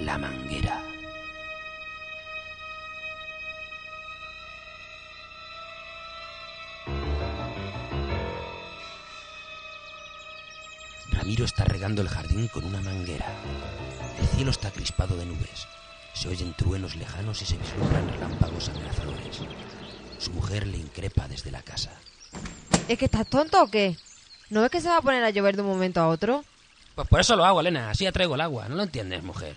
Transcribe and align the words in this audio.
la 0.00 0.18
manguera. 0.18 0.82
Ramiro 11.10 11.44
está 11.44 11.64
regando 11.64 12.02
el 12.02 12.08
jardín 12.08 12.48
con 12.48 12.64
una 12.64 12.80
manguera. 12.80 13.26
El 14.18 14.26
cielo 14.28 14.50
está 14.50 14.70
crispado 14.70 15.16
de 15.16 15.26
nubes. 15.26 15.66
Se 16.12 16.28
oyen 16.28 16.54
truenos 16.54 16.96
lejanos 16.96 17.40
y 17.42 17.46
se 17.46 17.56
vislumbran 17.56 18.08
relámpagos 18.08 18.68
amenazadores. 18.68 19.40
Su 20.18 20.32
mujer 20.32 20.66
le 20.66 20.78
increpa 20.78 21.28
desde 21.28 21.50
la 21.50 21.62
casa. 21.62 21.92
¿Es 22.88 22.98
que 22.98 23.06
estás 23.06 23.26
tonto 23.26 23.62
o 23.62 23.68
qué? 23.68 23.96
¿No 24.50 24.60
ves 24.62 24.70
que 24.70 24.80
se 24.80 24.88
va 24.88 24.98
a 24.98 25.02
poner 25.02 25.24
a 25.24 25.30
llover 25.30 25.56
de 25.56 25.62
un 25.62 25.68
momento 25.68 26.00
a 26.00 26.08
otro? 26.08 26.44
Pues 26.94 27.08
por 27.08 27.20
eso 27.20 27.36
lo 27.36 27.44
hago, 27.44 27.60
Elena. 27.60 27.90
Así 27.90 28.06
atraigo 28.06 28.34
el 28.34 28.40
agua. 28.40 28.68
¿No 28.68 28.76
lo 28.76 28.82
entiendes, 28.82 29.22
mujer? 29.22 29.56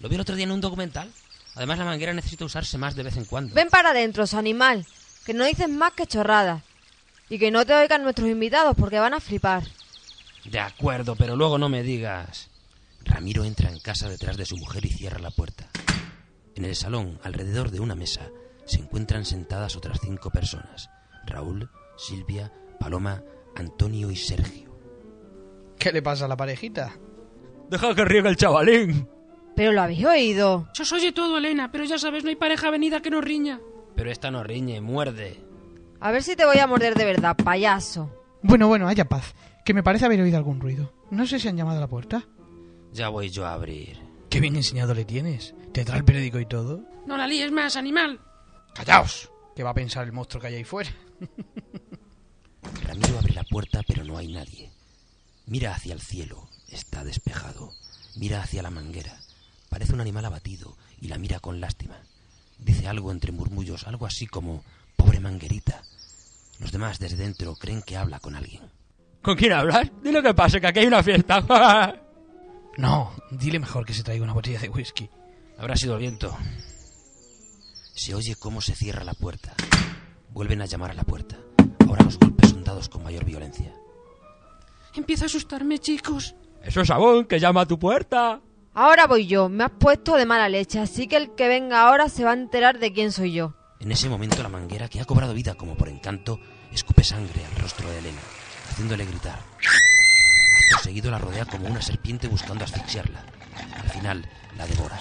Lo 0.00 0.08
vi 0.08 0.14
el 0.14 0.20
otro 0.20 0.36
día 0.36 0.44
en 0.44 0.52
un 0.52 0.60
documental. 0.60 1.10
Además, 1.54 1.78
la 1.78 1.84
manguera 1.84 2.12
necesita 2.12 2.44
usarse 2.44 2.78
más 2.78 2.94
de 2.94 3.02
vez 3.02 3.16
en 3.16 3.24
cuando. 3.24 3.54
Ven 3.54 3.68
para 3.68 3.90
adentro, 3.90 4.26
su 4.26 4.38
animal. 4.38 4.86
Que 5.24 5.34
no 5.34 5.44
dices 5.44 5.68
más 5.68 5.92
que 5.92 6.06
chorradas. 6.06 6.62
Y 7.28 7.38
que 7.38 7.50
no 7.50 7.66
te 7.66 7.74
oigan 7.74 8.02
nuestros 8.02 8.28
invitados 8.28 8.76
porque 8.76 8.98
van 8.98 9.14
a 9.14 9.20
flipar. 9.20 9.64
De 10.44 10.60
acuerdo, 10.60 11.16
pero 11.16 11.36
luego 11.36 11.58
no 11.58 11.68
me 11.68 11.82
digas. 11.82 12.48
Ramiro 13.04 13.44
entra 13.44 13.70
en 13.70 13.80
casa 13.80 14.08
detrás 14.08 14.36
de 14.36 14.46
su 14.46 14.56
mujer 14.56 14.84
y 14.84 14.90
cierra 14.90 15.18
la 15.18 15.30
puerta. 15.30 15.68
En 16.54 16.64
el 16.64 16.76
salón, 16.76 17.18
alrededor 17.22 17.70
de 17.70 17.80
una 17.80 17.94
mesa, 17.94 18.30
se 18.64 18.78
encuentran 18.78 19.24
sentadas 19.24 19.76
otras 19.76 19.98
cinco 20.00 20.30
personas. 20.30 20.90
Raúl, 21.26 21.70
Silvia, 21.96 22.52
Paloma, 22.78 23.22
Antonio 23.56 24.10
y 24.10 24.16
Sergio. 24.16 24.78
¿Qué 25.78 25.92
le 25.92 26.02
pasa 26.02 26.24
a 26.24 26.28
la 26.28 26.36
parejita? 26.36 26.96
Deja 27.68 27.94
que 27.94 28.04
riegue 28.04 28.28
el 28.28 28.36
chavalín. 28.36 29.08
¿Pero 29.58 29.72
lo 29.72 29.82
habéis 29.82 30.04
oído? 30.04 30.68
Se 30.72 30.84
os 30.84 30.92
oye 30.92 31.10
todo, 31.10 31.36
Elena, 31.36 31.72
pero 31.72 31.82
ya 31.82 31.98
sabes, 31.98 32.22
no 32.22 32.30
hay 32.30 32.36
pareja 32.36 32.70
venida 32.70 33.02
que 33.02 33.10
nos 33.10 33.24
riña. 33.24 33.58
Pero 33.96 34.08
esta 34.08 34.30
no 34.30 34.44
riñe, 34.44 34.80
muerde. 34.80 35.42
A 35.98 36.12
ver 36.12 36.22
si 36.22 36.36
te 36.36 36.46
voy 36.46 36.58
a 36.58 36.68
morder 36.68 36.94
de 36.94 37.04
verdad, 37.04 37.36
payaso. 37.36 38.08
Bueno, 38.40 38.68
bueno, 38.68 38.86
haya 38.86 39.08
paz. 39.08 39.34
Que 39.64 39.74
me 39.74 39.82
parece 39.82 40.04
haber 40.04 40.20
oído 40.20 40.36
algún 40.36 40.60
ruido. 40.60 40.92
No 41.10 41.26
sé 41.26 41.40
si 41.40 41.48
han 41.48 41.56
llamado 41.56 41.78
a 41.78 41.80
la 41.80 41.88
puerta. 41.88 42.24
Ya 42.92 43.08
voy 43.08 43.30
yo 43.30 43.46
a 43.46 43.54
abrir. 43.54 43.98
Qué 44.30 44.38
bien 44.38 44.54
enseñado 44.54 44.94
le 44.94 45.04
tienes. 45.04 45.56
¿Te 45.72 45.84
trae 45.84 45.98
el 45.98 46.04
periódico 46.04 46.38
y 46.38 46.46
todo? 46.46 46.84
No 47.04 47.16
la 47.16 47.26
líes 47.26 47.50
más, 47.50 47.74
animal. 47.74 48.20
¡Callaos! 48.74 49.28
¿Qué 49.56 49.64
va 49.64 49.70
a 49.70 49.74
pensar 49.74 50.04
el 50.04 50.12
monstruo 50.12 50.40
que 50.40 50.46
hay 50.46 50.54
ahí 50.54 50.64
fuera? 50.64 50.90
Ramiro 52.86 53.18
abre 53.18 53.34
la 53.34 53.42
puerta, 53.42 53.80
pero 53.84 54.04
no 54.04 54.18
hay 54.18 54.28
nadie. 54.32 54.70
Mira 55.46 55.74
hacia 55.74 55.94
el 55.94 56.00
cielo. 56.00 56.48
Está 56.68 57.02
despejado. 57.02 57.72
Mira 58.14 58.40
hacia 58.40 58.62
la 58.62 58.70
manguera. 58.70 59.18
Parece 59.68 59.92
un 59.92 60.00
animal 60.00 60.24
abatido 60.24 60.76
y 61.00 61.08
la 61.08 61.18
mira 61.18 61.40
con 61.40 61.60
lástima. 61.60 61.96
Dice 62.58 62.88
algo 62.88 63.12
entre 63.12 63.32
murmullos, 63.32 63.86
algo 63.86 64.06
así 64.06 64.26
como 64.26 64.64
pobre 64.96 65.20
manguerita. 65.20 65.82
Los 66.58 66.72
demás 66.72 66.98
desde 66.98 67.16
dentro 67.16 67.54
creen 67.54 67.82
que 67.82 67.96
habla 67.96 68.18
con 68.18 68.34
alguien. 68.34 68.62
¿Con 69.22 69.36
quién 69.36 69.52
hablas? 69.52 69.90
Dile 70.02 70.22
que 70.22 70.34
pase, 70.34 70.60
que 70.60 70.66
aquí 70.66 70.80
hay 70.80 70.86
una 70.86 71.02
fiesta. 71.02 71.44
no, 72.76 73.12
dile 73.30 73.58
mejor 73.58 73.84
que 73.84 73.94
se 73.94 74.02
traiga 74.02 74.24
una 74.24 74.32
botella 74.32 74.60
de 74.60 74.68
whisky. 74.68 75.08
Habrá 75.58 75.76
sido 75.76 75.94
el 75.94 76.00
viento. 76.00 76.36
Se 77.94 78.14
oye 78.14 78.36
cómo 78.36 78.60
se 78.60 78.74
cierra 78.74 79.04
la 79.04 79.14
puerta. 79.14 79.54
Vuelven 80.30 80.62
a 80.62 80.66
llamar 80.66 80.92
a 80.92 80.94
la 80.94 81.04
puerta. 81.04 81.36
Ahora 81.86 82.04
los 82.04 82.18
golpes 82.18 82.50
son 82.50 82.64
dados 82.64 82.88
con 82.88 83.02
mayor 83.02 83.24
violencia. 83.24 83.72
Empieza 84.94 85.24
a 85.24 85.26
asustarme, 85.26 85.78
chicos. 85.78 86.34
Eso 86.62 86.80
es 86.80 86.88
Sabón, 86.88 87.24
que 87.26 87.38
llama 87.40 87.62
a 87.62 87.66
tu 87.66 87.78
puerta. 87.78 88.40
Ahora 88.80 89.08
voy 89.08 89.26
yo. 89.26 89.48
Me 89.48 89.64
has 89.64 89.72
puesto 89.72 90.14
de 90.14 90.24
mala 90.24 90.48
leche, 90.48 90.78
así 90.78 91.08
que 91.08 91.16
el 91.16 91.34
que 91.34 91.48
venga 91.48 91.82
ahora 91.82 92.08
se 92.08 92.22
va 92.22 92.30
a 92.30 92.34
enterar 92.34 92.78
de 92.78 92.92
quién 92.92 93.10
soy 93.10 93.32
yo. 93.32 93.52
En 93.80 93.90
ese 93.90 94.08
momento 94.08 94.40
la 94.40 94.48
manguera, 94.48 94.88
que 94.88 95.00
ha 95.00 95.04
cobrado 95.04 95.34
vida 95.34 95.56
como 95.56 95.76
por 95.76 95.88
encanto, 95.88 96.38
escupe 96.70 97.02
sangre 97.02 97.44
al 97.44 97.60
rostro 97.60 97.90
de 97.90 97.98
Elena, 97.98 98.20
haciéndole 98.70 99.04
gritar. 99.04 99.40
Acto 99.56 100.84
seguido 100.84 101.10
la 101.10 101.18
rodea 101.18 101.44
como 101.44 101.66
una 101.66 101.82
serpiente 101.82 102.28
buscando 102.28 102.62
asfixiarla. 102.62 103.24
Al 103.82 103.90
final 103.90 104.30
la 104.56 104.68
devora. 104.68 105.00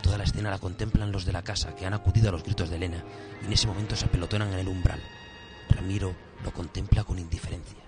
Toda 0.00 0.16
la 0.16 0.22
escena 0.22 0.50
la 0.50 0.60
contemplan 0.60 1.10
los 1.10 1.24
de 1.24 1.32
la 1.32 1.42
casa, 1.42 1.74
que 1.74 1.86
han 1.86 1.94
acudido 1.94 2.28
a 2.28 2.32
los 2.32 2.44
gritos 2.44 2.70
de 2.70 2.76
Elena, 2.76 3.02
y 3.42 3.46
en 3.46 3.52
ese 3.52 3.66
momento 3.66 3.96
se 3.96 4.04
apelotonan 4.04 4.52
en 4.52 4.60
el 4.60 4.68
umbral. 4.68 5.02
Ramiro 5.70 6.14
lo 6.44 6.52
contempla 6.52 7.02
con 7.02 7.18
indiferencia. 7.18 7.87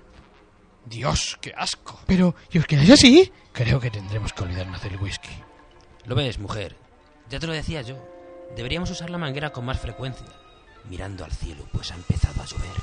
Dios, 0.87 1.39
qué 1.41 1.53
asco. 1.57 2.01
Pero, 2.07 2.35
¿y 2.51 2.59
os 2.59 2.67
quedáis 2.67 2.91
así? 2.91 3.33
Creo 3.53 3.81
que 3.81 3.91
tendremos 3.91 4.33
que 4.33 4.43
olvidarnos 4.43 4.83
del 4.83 4.97
whisky. 4.97 5.31
¿Lo 6.07 6.15
ves, 6.15 6.39
mujer? 6.39 6.77
Ya 7.29 7.39
te 7.39 7.47
lo 7.47 7.53
decía 7.53 7.83
yo. 7.83 7.97
Deberíamos 8.57 8.91
usar 8.91 9.11
la 9.11 9.19
manguera 9.19 9.51
con 9.51 9.65
más 9.65 9.79
frecuencia, 9.79 10.27
mirando 10.89 11.25
al 11.25 11.33
cielo, 11.33 11.65
pues 11.73 11.93
ha 11.93 11.95
empezado 11.95 12.43
a 12.43 12.47
llover, 12.47 12.83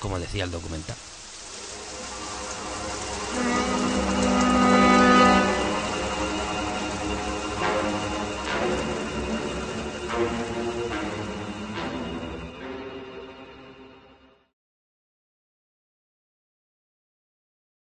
como 0.00 0.18
decía 0.18 0.44
el 0.44 0.50
documental. 0.50 0.96